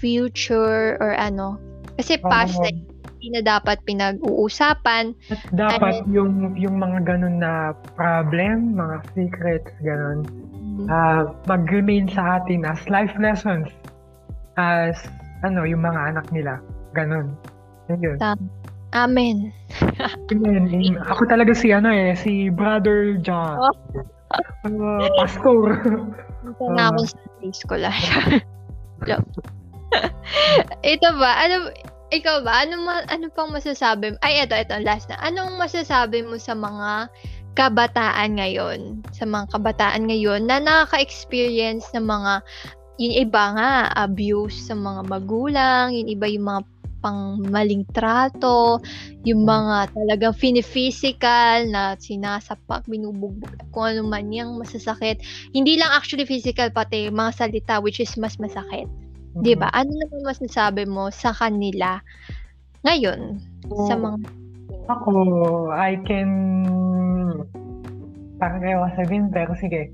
[0.00, 1.60] future or ano.
[2.00, 2.64] Kasi past Oo.
[2.64, 5.12] na hindi na dapat pinag-uusapan.
[5.28, 10.24] At dapat yung yung mga ganun na problem, mga secrets, ganun,
[10.90, 13.70] ah mag-remain sa atin as life lessons
[14.58, 14.98] as
[15.44, 16.58] ano, yung mga anak nila.
[16.96, 17.36] Ganun.
[17.92, 18.16] Ayun.
[18.94, 19.52] Amen.
[20.32, 20.96] Amen.
[21.10, 23.58] Ako talaga si ano eh, si Brother John.
[23.58, 23.74] Oh.
[24.64, 25.82] Uh, pastor.
[26.44, 27.18] Ito na ako sa
[27.52, 27.82] school.
[27.84, 27.98] ah.
[29.08, 29.26] Joke.
[30.84, 31.30] ito ba?
[31.44, 31.72] Ano,
[32.12, 32.62] ikaw ba?
[32.64, 34.16] Ano, ma, ano pang masasabi?
[34.20, 35.16] Ay, ito, ito, last na.
[35.24, 37.08] Anong masasabi mo sa mga
[37.54, 39.02] kabataan ngayon?
[39.14, 42.42] Sa mga kabataan ngayon na nakaka-experience ng mga,
[42.98, 46.62] yung iba nga, abuse sa mga magulang, yung iba yung mga
[47.04, 48.80] pang maling trato,
[49.28, 55.20] yung mga talagang fini-physical na sinasapak, binubugbog, kung ano man yung masasakit.
[55.52, 58.88] Hindi lang actually physical, pati mga salita which is mas masakit.
[59.44, 59.68] 'Di ba?
[59.76, 62.00] Ano naman masasabi mo sa kanila
[62.88, 63.36] ngayon
[63.84, 64.24] sa mga
[64.84, 65.12] Ako,
[65.72, 66.32] I can
[68.38, 69.92] parang ayaw ko sabihin, pero sige.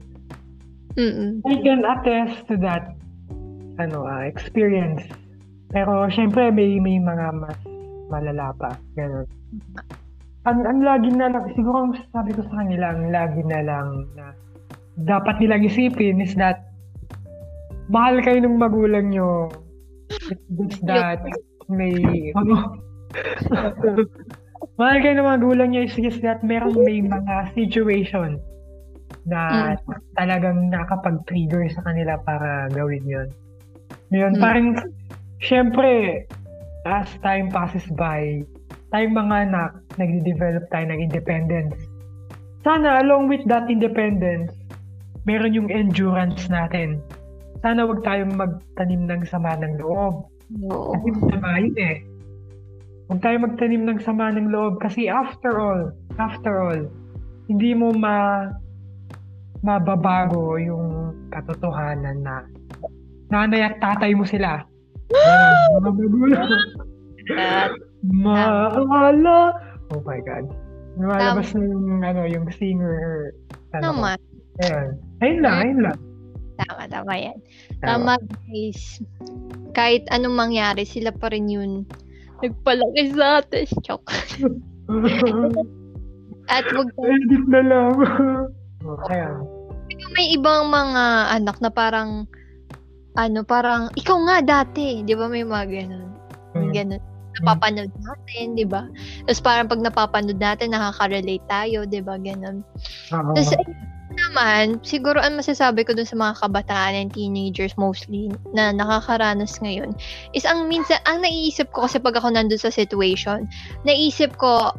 [0.99, 2.95] mm I can attest to that
[3.79, 5.07] ano, ah, experience.
[5.71, 7.59] Pero syempre may may mga mas
[8.11, 8.75] malala pa.
[8.99, 9.27] Ganun.
[10.49, 14.09] Ang, ang lagi na lang, siguro ang sabi ko sa kanila, ang lagi na lang
[14.17, 14.33] na
[15.05, 16.73] dapat nilang isipin is that
[17.93, 19.53] mahal kayo ng magulang nyo.
[20.11, 21.23] It's just that
[21.71, 21.95] may
[22.35, 22.81] ano,
[24.77, 28.41] mahal kayo ng magulang nyo is just that meron may mga situation
[29.29, 29.75] na
[30.17, 33.29] talagang nakapag-trigger sa kanila para gawin yon.
[34.11, 34.43] Yun, Mm.
[34.43, 34.69] parang,
[35.39, 36.25] syempre,
[36.89, 38.41] as time passes by,
[38.91, 39.71] tayong mga anak,
[40.01, 41.77] nagde-develop tayo ng independence.
[42.65, 44.53] Sana, along with that independence,
[45.29, 47.01] meron yung endurance natin.
[47.61, 50.27] Sana wag tayong magtanim ng sama ng loob.
[50.65, 50.93] Oo.
[50.97, 51.97] Kasi masama yun eh.
[53.11, 55.91] Huwag tayo magtanim ng sama ng loob kasi after all,
[56.23, 56.81] after all,
[57.51, 58.47] hindi mo ma
[59.67, 62.47] mababago yung katotohanan na
[63.35, 64.63] nanay at tatay mo sila.
[68.07, 68.47] Mga
[68.95, 69.59] Maala.
[69.91, 70.47] Oh my God.
[70.97, 73.35] Lumalabas na yung, ano, yung singer.
[73.75, 74.19] Ano, naman.
[74.63, 74.89] Ayun.
[75.21, 75.99] Ayun lang, ayun lang.
[76.61, 77.39] Tama, tama yan.
[77.81, 78.13] Tama,
[78.47, 79.03] guys.
[79.73, 81.85] Kahit anong mangyari, sila pa rin yun.
[82.41, 83.67] Nagpalaki sa atin.
[83.85, 84.11] Choke.
[86.51, 87.95] At wag Edit na lang.
[88.83, 89.45] Oh, Ayun.
[90.17, 92.27] may ibang mga anak na parang
[93.19, 96.09] ano, parang, ikaw nga dati, di ba may mga ganun?
[96.55, 96.71] Mm.
[96.75, 97.03] Ganun.
[97.41, 98.87] Napapanood natin, di ba?
[99.27, 102.19] Tapos parang pag napapanood natin, nakaka-relate tayo, di ba?
[102.19, 102.63] Ganun.
[103.15, 103.35] Oo.
[103.35, 103.51] Tapos,
[104.15, 109.95] naman, siguro ang masasabi ko dun sa mga kabataan and teenagers mostly na nakakaranas ngayon
[110.35, 113.47] is ang minsan, ang naiisip ko kasi pag ako nandun sa situation,
[113.87, 114.71] naisip ko,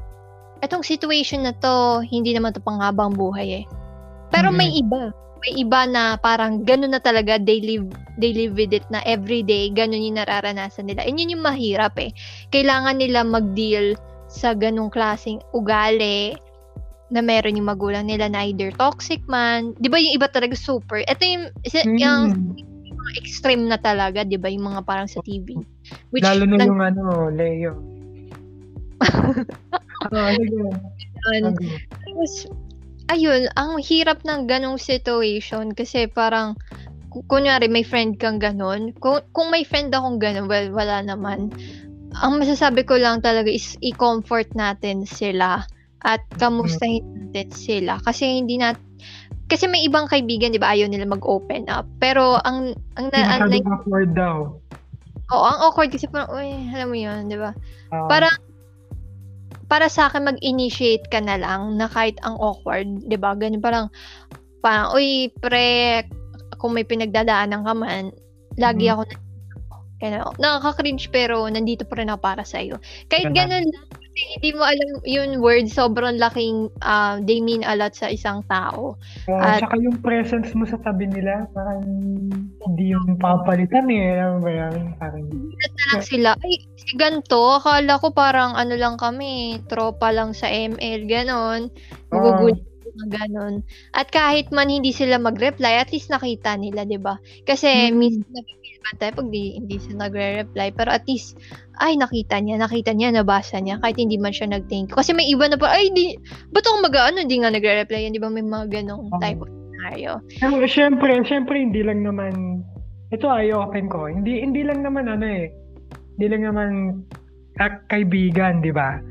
[0.62, 3.65] etong situation na to, hindi naman to panghabang buhay eh.
[4.32, 4.58] Pero Mhm.
[4.58, 5.04] may iba.
[5.41, 7.89] May iba na parang ganun na talaga, they live,
[8.22, 11.02] they live with it na everyday, ganun yung nararanasan nila.
[11.02, 12.13] And yun yung mahirap eh.
[12.54, 13.98] Kailangan nila mag-deal
[14.30, 16.38] sa ganung klaseng ugali,
[17.12, 19.76] na meron yung magulang nila na either toxic man.
[19.78, 21.04] 'Di ba yung iba talaga super.
[21.04, 21.43] Ito yung
[22.00, 22.56] yung Mm.
[22.95, 25.60] mga extreme na talaga, 'di ba, yung mga parang sa TV.
[26.15, 27.71] Which Lalo na nag- yung ano, Leo.
[32.02, 32.34] Tapos,
[33.12, 36.56] ayun, ang hirap ng ganong situation kasi parang
[37.12, 38.95] ku- kunyari may friend kang ganon.
[39.04, 41.52] Kung, kung may friend akong ganon, well, wala naman.
[42.21, 45.63] Ang masasabi ko lang talaga is i-comfort natin sila
[46.02, 48.74] at kamustahin natin sila kasi hindi na
[49.52, 51.84] kasi may ibang kaibigan, 'di ba, ayaw nila mag-open up.
[52.00, 54.36] Pero ang ang, na, ang, Masyadong awkward daw.
[55.32, 57.52] oh, ang awkward kasi parang, uy, alam mo 'yun, 'di ba?
[57.92, 58.32] Ah, Parang
[59.68, 63.36] para sa akin mag-initiate ka na lang na kahit ang awkward, 'di ba?
[63.36, 63.88] Ganun parang
[64.64, 66.00] parang uy, pre,
[66.56, 68.16] kung may pinagdadaanan ka man,
[68.56, 68.94] lagi Mhm.
[68.96, 69.16] ako na
[70.02, 72.82] Kaya, nakaka-cringe pero nandito pa rin ako para sa iyo.
[73.06, 77.80] Kahit ganun lang, kasi hindi mo alam yung word, sobrang laking, ah, they mean a
[77.80, 79.00] lot sa isang tao.
[79.32, 81.80] Oo, At- tsaka yung presence mo sa tabi nila, parang
[82.67, 84.19] hindi yung papalitan eh.
[84.19, 84.76] Alam mo ba yan?
[85.00, 90.36] Parang, na lang sila, ay, si ganto, akala ko parang ano lang kami, tropa lang
[90.36, 91.71] sa ML, ganon.
[92.12, 93.63] Magugulat mga ganon.
[93.95, 97.15] At kahit man hindi sila mag-reply, at least nakita nila, di ba?
[97.47, 97.95] Kasi Hmm.
[97.95, 98.43] minsan
[98.98, 101.38] tayo pag di, hindi sila nagre-reply, pero at least,
[101.82, 104.98] ay, nakita niya, nakita niya, nabasa niya, kahit hindi man siya nag-thank you.
[104.98, 106.17] Kasi may iba na pa, ay, di,
[106.52, 108.30] ba't ako mag-ano, hindi nga nagre-reply yan, di ba?
[108.30, 109.50] May mga ganong type of
[109.82, 110.22] scenario.
[110.38, 112.62] Pero syempre, syempre hindi lang naman
[113.12, 114.08] ito ay open ko.
[114.08, 115.52] Hindi hindi lang naman ano eh.
[116.15, 116.70] Hindi lang naman
[117.60, 119.02] ka- kaibigan, 'di ba?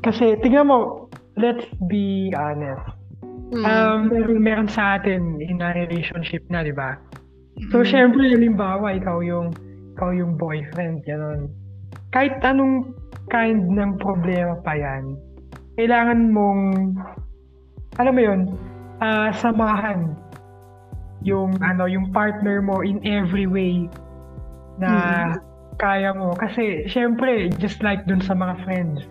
[0.00, 2.82] Kasi tingnan mo, let's be honest.
[3.52, 3.64] Mm.
[3.68, 6.96] Um, meron, meron sa atin in a relationship na, 'di ba?
[7.70, 7.86] So Mm.
[7.86, 9.54] syempre, halimbawa ikaw yung
[9.94, 11.46] ikaw yung boyfriend, gano'n.
[12.10, 12.96] Kahit anong
[13.30, 15.14] kind ng problema pa 'yan,
[15.78, 16.62] kailangan mong
[18.00, 18.40] alam mo 'yun,
[19.04, 20.16] ah samahan
[21.22, 23.86] yung ano yung partner mo in every way
[24.82, 25.34] na
[25.78, 29.06] kaya mo kasi syempre just like dun sa mga friends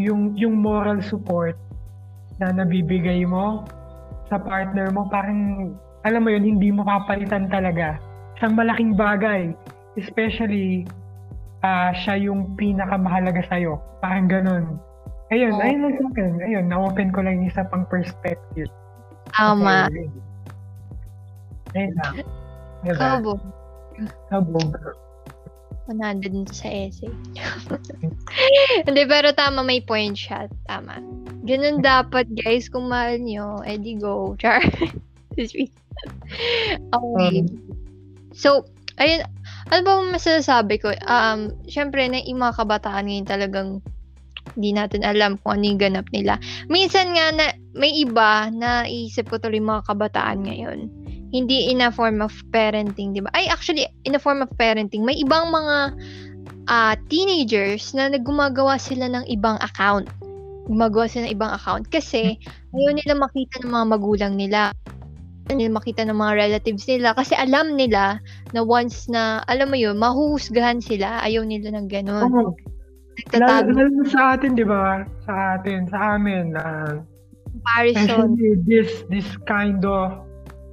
[0.00, 1.56] yung yung moral support
[2.40, 3.64] na nabibigay mo
[4.28, 5.72] sa partner mo parang
[6.06, 7.98] alam mo yun hindi mo papalitan talaga
[8.38, 9.50] isang malaking bagay
[9.98, 10.86] especially
[11.66, 14.78] ah siya yung pinakamahalaga sa'yo parang ganun
[15.34, 15.64] ayun Oo.
[15.66, 18.70] ayun lang sa akin ayun na-open ko lang yung isa pang perspective
[19.34, 19.90] Tama.
[19.90, 20.06] Okay.
[21.74, 22.14] Ayun lang.
[22.86, 23.00] Diba?
[23.18, 23.40] Kabog.
[24.30, 24.70] Kabog.
[25.86, 27.10] 100 din sa essay.
[28.86, 30.50] Hindi, pero tama, may point siya.
[30.66, 30.98] Tama.
[31.46, 32.66] Ganun dapat, guys.
[32.66, 34.34] Kung mahal nyo, edi go.
[34.38, 34.62] Char.
[35.38, 35.70] Sweet.
[36.96, 37.46] Okay.
[38.36, 38.68] So,
[39.00, 39.24] ayun,
[39.72, 40.92] ano ba ang masasabi ko?
[41.08, 43.68] Um, syempre, na yung mga kabataan ngayon talagang
[44.54, 46.38] hindi natin alam kung ano yung ganap nila.
[46.70, 50.88] Minsan nga na may iba na isip ko tuloy mga kabataan ngayon.
[51.34, 53.28] Hindi in a form of parenting, di ba?
[53.34, 55.76] Ay, actually, in a form of parenting, may ibang mga
[56.70, 60.06] ah, teenagers na naggumagawa sila ng ibang account.
[60.70, 62.38] Gumagawa sila ng ibang account kasi
[62.74, 64.70] ayaw nila makita ng mga magulang nila.
[65.46, 68.18] Nila makita ng mga relatives nila kasi alam nila
[68.50, 72.26] na once na, alam mo yun, mahuhusgahan sila, ayaw nila ng ganun.
[72.26, 72.50] Oo.
[73.32, 75.06] Lalo, lalo sa atin, di ba?
[75.24, 76.52] Sa atin, sa amin.
[76.52, 77.00] Uh,
[77.56, 78.36] comparison.
[78.68, 80.26] this, this kind of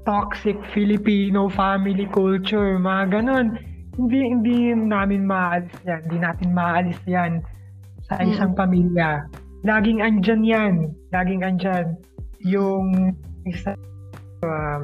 [0.03, 3.55] toxic Filipino family culture, mga ganon.
[3.95, 6.01] Hindi, hindi namin maalis yan.
[6.09, 7.31] Hindi natin maalis yan
[8.09, 9.29] sa isang pamilya.
[9.63, 10.73] Laging andyan yan.
[11.15, 11.95] Laging andyan.
[12.43, 13.15] Yung
[13.47, 13.77] isa,
[14.43, 14.81] um,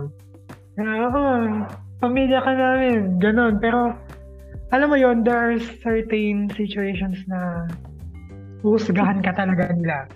[0.80, 1.68] oh,
[2.00, 3.20] pamilya ka namin.
[3.20, 3.60] Ganon.
[3.60, 3.94] Pero,
[4.72, 7.68] alam mo yon there are certain situations na
[8.62, 10.08] husgahan ka talaga nila.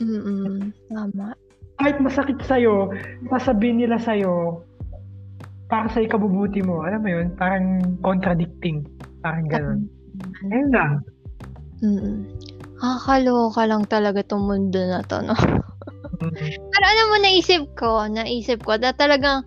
[0.00, 0.72] Mm-mm.
[0.88, 1.36] Tama.
[1.80, 2.92] Kahit masakit sa'yo,
[3.32, 4.64] sasabihin nila sa'yo,
[5.70, 6.82] para sa ikabubuti mo.
[6.82, 7.26] Alam mo yun?
[7.38, 8.82] Parang contradicting.
[9.22, 9.80] Parang ganun.
[10.50, 10.92] Ayun lang.
[11.80, 12.26] Mm.
[12.80, 15.36] Nakakaloka lang talaga tong mundo na to, no?
[16.20, 16.52] Mm.
[16.80, 19.44] Pero alam mo, naisip ko, naisip ko, na talagang,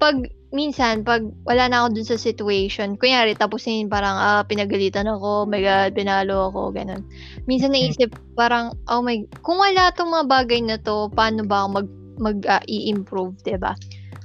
[0.00, 0.16] pag,
[0.56, 5.44] minsan, pag wala na ako dun sa situation, kunyari, tapos yun, parang, ah, pinagalitan ako,
[5.44, 7.04] oh my God, pinalo ako, ganun.
[7.44, 7.76] Minsan Hmm.
[7.76, 8.08] naisip,
[8.40, 12.38] parang, oh my, kung wala tong mga bagay na to, paano ba ako mag, mag,
[12.48, 13.76] ah, i-improve, 'di ba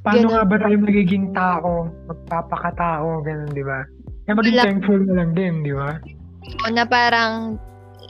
[0.07, 0.39] Paano Ganun.
[0.39, 3.83] nga ba tayo magiging tao, magpapakatao, ganun, di ba?
[4.23, 5.99] Kaya maging Wala- thankful na lang din, di ba?
[6.63, 7.59] O na parang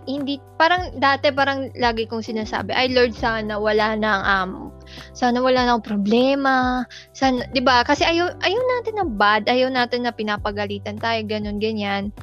[0.07, 4.51] hindi parang dati parang lagi kong sinasabi ay Lord sana wala nang um
[5.11, 10.07] sana wala nang problema sana 'di ba kasi ayaw ayaw natin ng bad ayaw natin
[10.07, 12.15] na pinapagalitan tayo ganun ganyan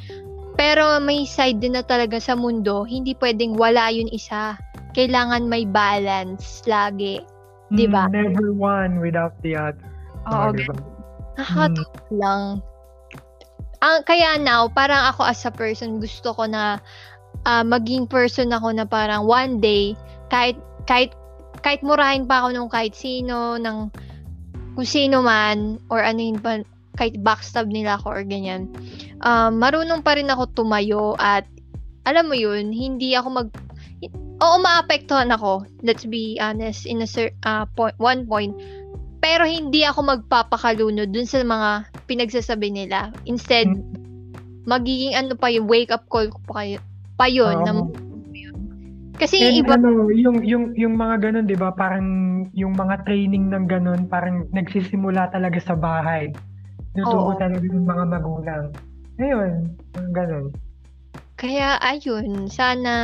[0.56, 4.56] pero may side din na talaga sa mundo hindi pwedeng wala yun isa
[4.96, 7.20] kailangan may balance lagi
[7.72, 8.06] Di ba?
[8.06, 9.80] Mm, never one without the other.
[10.28, 10.74] oo di ba?
[11.40, 12.42] Nakakatuwa lang.
[13.84, 16.80] Ang kaya now, parang ako as a person, gusto ko na
[17.44, 19.96] ah, maging person ako na parang one day,
[20.28, 20.56] kahit,
[20.88, 21.12] kahit,
[21.64, 23.88] kahit murahin pa ako nung kahit sino, ng
[24.74, 26.60] kung sino man, or ano yun pa,
[26.98, 28.70] kahit backstab nila ako or ganyan,
[29.22, 31.46] um, marunong pa rin ako tumayo at
[32.04, 33.50] alam mo yun, hindi ako mag
[34.42, 35.62] Oo, maapektuhan ako.
[35.86, 38.52] Let's be honest in a cer- ah, point, one point
[39.24, 43.08] pero hindi ako magpapakalunod dun sa mga pinagsasabi nila.
[43.24, 43.72] Instead,
[44.68, 46.78] magiging ano pa yung wake up call ko pa kayo
[47.24, 47.56] pa yun.
[47.64, 47.88] na, Oo.
[49.16, 52.06] kasi And iba, ano, yung, yung, yung mga ganun, di ba, parang
[52.52, 56.28] yung mga training ng ganun, parang nagsisimula talaga sa bahay.
[56.92, 57.40] Tuturo Oo.
[57.40, 58.64] talaga yung mga magulang.
[59.16, 59.72] Ayun,
[60.12, 60.52] ganun.
[61.34, 62.94] kaya ayun, sana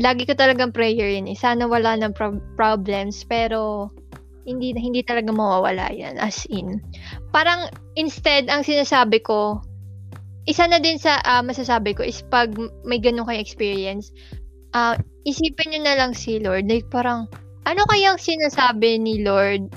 [0.00, 1.36] lagi ko talagang prayer yun eh.
[1.36, 3.92] Sana wala ng prob- problems, pero
[4.48, 6.82] hindi hindi talaga mawawala yan as in.
[7.30, 9.62] Parang instead ang sinasabi ko
[10.46, 14.10] isa na din sa ah, masasabi ko is pag may ganun kayo experience,
[14.74, 16.66] ah isipin niyo na lang si Lord.
[16.66, 17.30] Like parang
[17.62, 19.70] ano kayang sinasabi ni Lord?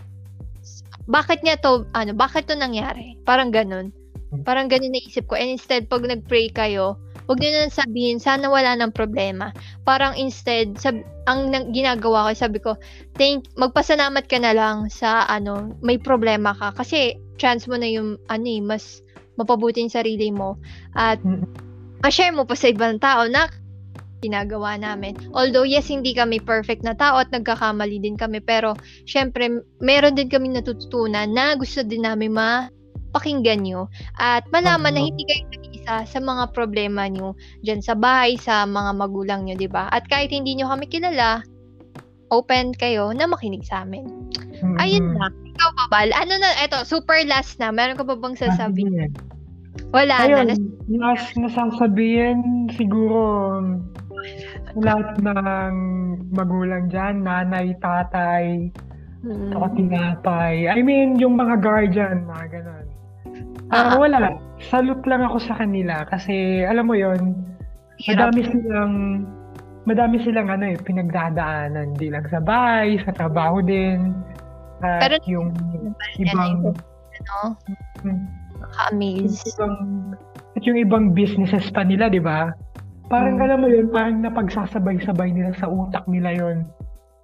[1.05, 3.21] Bakit niya to ano, bakit to nangyari?
[3.23, 3.93] Parang ganun.
[4.41, 5.37] Parang ganun naisip ko.
[5.37, 9.49] And instead pag nag-pray kayo, Huwag niyo na sabihin, sana wala ng problema.
[9.81, 12.77] Parang instead, sab- ang nang- ginagawa ko, sabi ko,
[13.17, 16.77] thank, magpasalamat ka na lang sa ano, may problema ka.
[16.77, 19.01] Kasi chance mo na yung ano eh, mas
[19.39, 20.59] mapabuti yung sarili mo.
[20.95, 21.19] At
[22.03, 23.47] ma-share mo pa sa ibang tao na
[24.25, 25.13] ginagawa namin.
[25.37, 28.41] Although yes, hindi kami perfect na tao at nagkakamali din kami.
[28.41, 28.73] Pero
[29.05, 33.91] syempre, meron din kami natututunan na gusto din namin mapakinggan nyo.
[34.17, 38.91] At malaman na hindi kayo nag-iisa sa mga problema nyo dyan sa bahay, sa mga
[38.97, 39.91] magulang nyo, di ba?
[39.93, 41.45] At kahit hindi nyo kami kilala,
[42.33, 44.09] open kayo na makinig sa amin.
[44.61, 44.79] Mm-mm.
[44.79, 45.33] Ayun lang.
[45.55, 46.09] Ikaw ba, Bal?
[46.15, 47.71] Ano na, eto, super last na.
[47.71, 49.11] Meron ka pa bang sasabihin?
[49.91, 50.55] Wala Ayun, na.
[50.91, 53.59] last na sasabihin, siguro,
[54.79, 55.75] lahat ng
[56.31, 58.71] magulang dyan, nanay, tatay,
[59.25, 59.57] Mm.
[59.57, 60.69] Ako tinapay.
[60.69, 62.85] I mean, yung mga guardian, mga ganun.
[63.73, 63.97] Ah, ah.
[63.97, 64.37] wala.
[64.69, 67.33] Salute lang ako sa kanila kasi alam mo yon
[68.05, 69.25] madami silang
[69.89, 71.97] madami silang ano eh, pinagdadaanan.
[71.97, 74.13] Di lang sa bahay, sa trabaho din.
[74.81, 75.49] At Pero- yung
[76.17, 76.75] ibang,
[77.15, 77.55] Ano?
[78.03, 78.19] yung
[78.55, 79.39] Nakaka-amaze.
[79.47, 79.75] ibang,
[80.55, 82.51] at yung ibang businesses pa nila, di ba?
[83.05, 83.43] Parang Mm.
[83.45, 86.65] alam mo yun, parang napagsasabay-sabay nila sa utak nila yon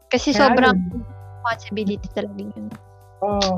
[0.08, 1.02] Kasi Kaya sobrang yun.
[1.42, 2.68] responsibility talaga yun.
[3.22, 3.52] Oo.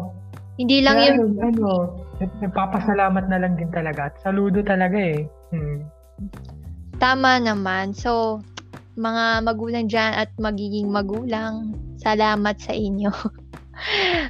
[0.53, 1.69] Hindi lang Kaya yung yun, ano,
[2.17, 4.07] nag- nagpapasalamat na lang din talaga.
[4.07, 5.25] At saludo talaga eh.
[5.51, 5.83] Hmm.
[6.95, 7.91] tama naman.
[7.91, 8.39] So,
[8.95, 13.11] mga magulang dyan at magiging magulang, salamat sa inyo.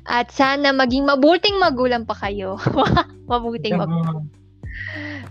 [0.07, 2.57] at sana maging mabuting magulang pa kayo.
[3.31, 4.27] mabuting magulang.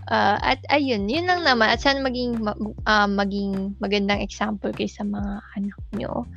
[0.07, 1.71] Ah, at ayun, yun lang naman.
[1.71, 6.27] At sana maging ma- ah, maging magandang example kayo sa mga anak nyo.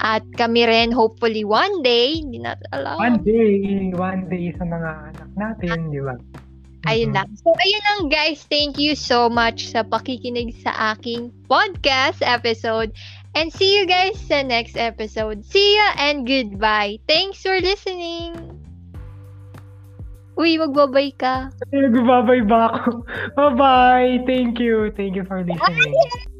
[0.00, 2.96] At kami rin, hopefully one day, hindi natin alam.
[3.00, 6.16] One day, one day sa mga anak natin, di ba?
[6.84, 7.16] Ayun Mhm.
[7.16, 7.28] lang.
[7.40, 8.44] So, ayun lang guys.
[8.44, 12.92] Thank you so much sa pakikinig sa aking podcast episode.
[13.34, 15.42] And see you guys sa next episode.
[15.42, 17.02] See ya and goodbye.
[17.10, 18.38] Thanks for listening.
[20.34, 21.50] Uy, magbabay ka.
[21.70, 23.06] Nagbabay ba ako?
[23.38, 24.26] Bye-bye!
[24.26, 24.90] Thank you.
[24.94, 26.33] Thank you for listening.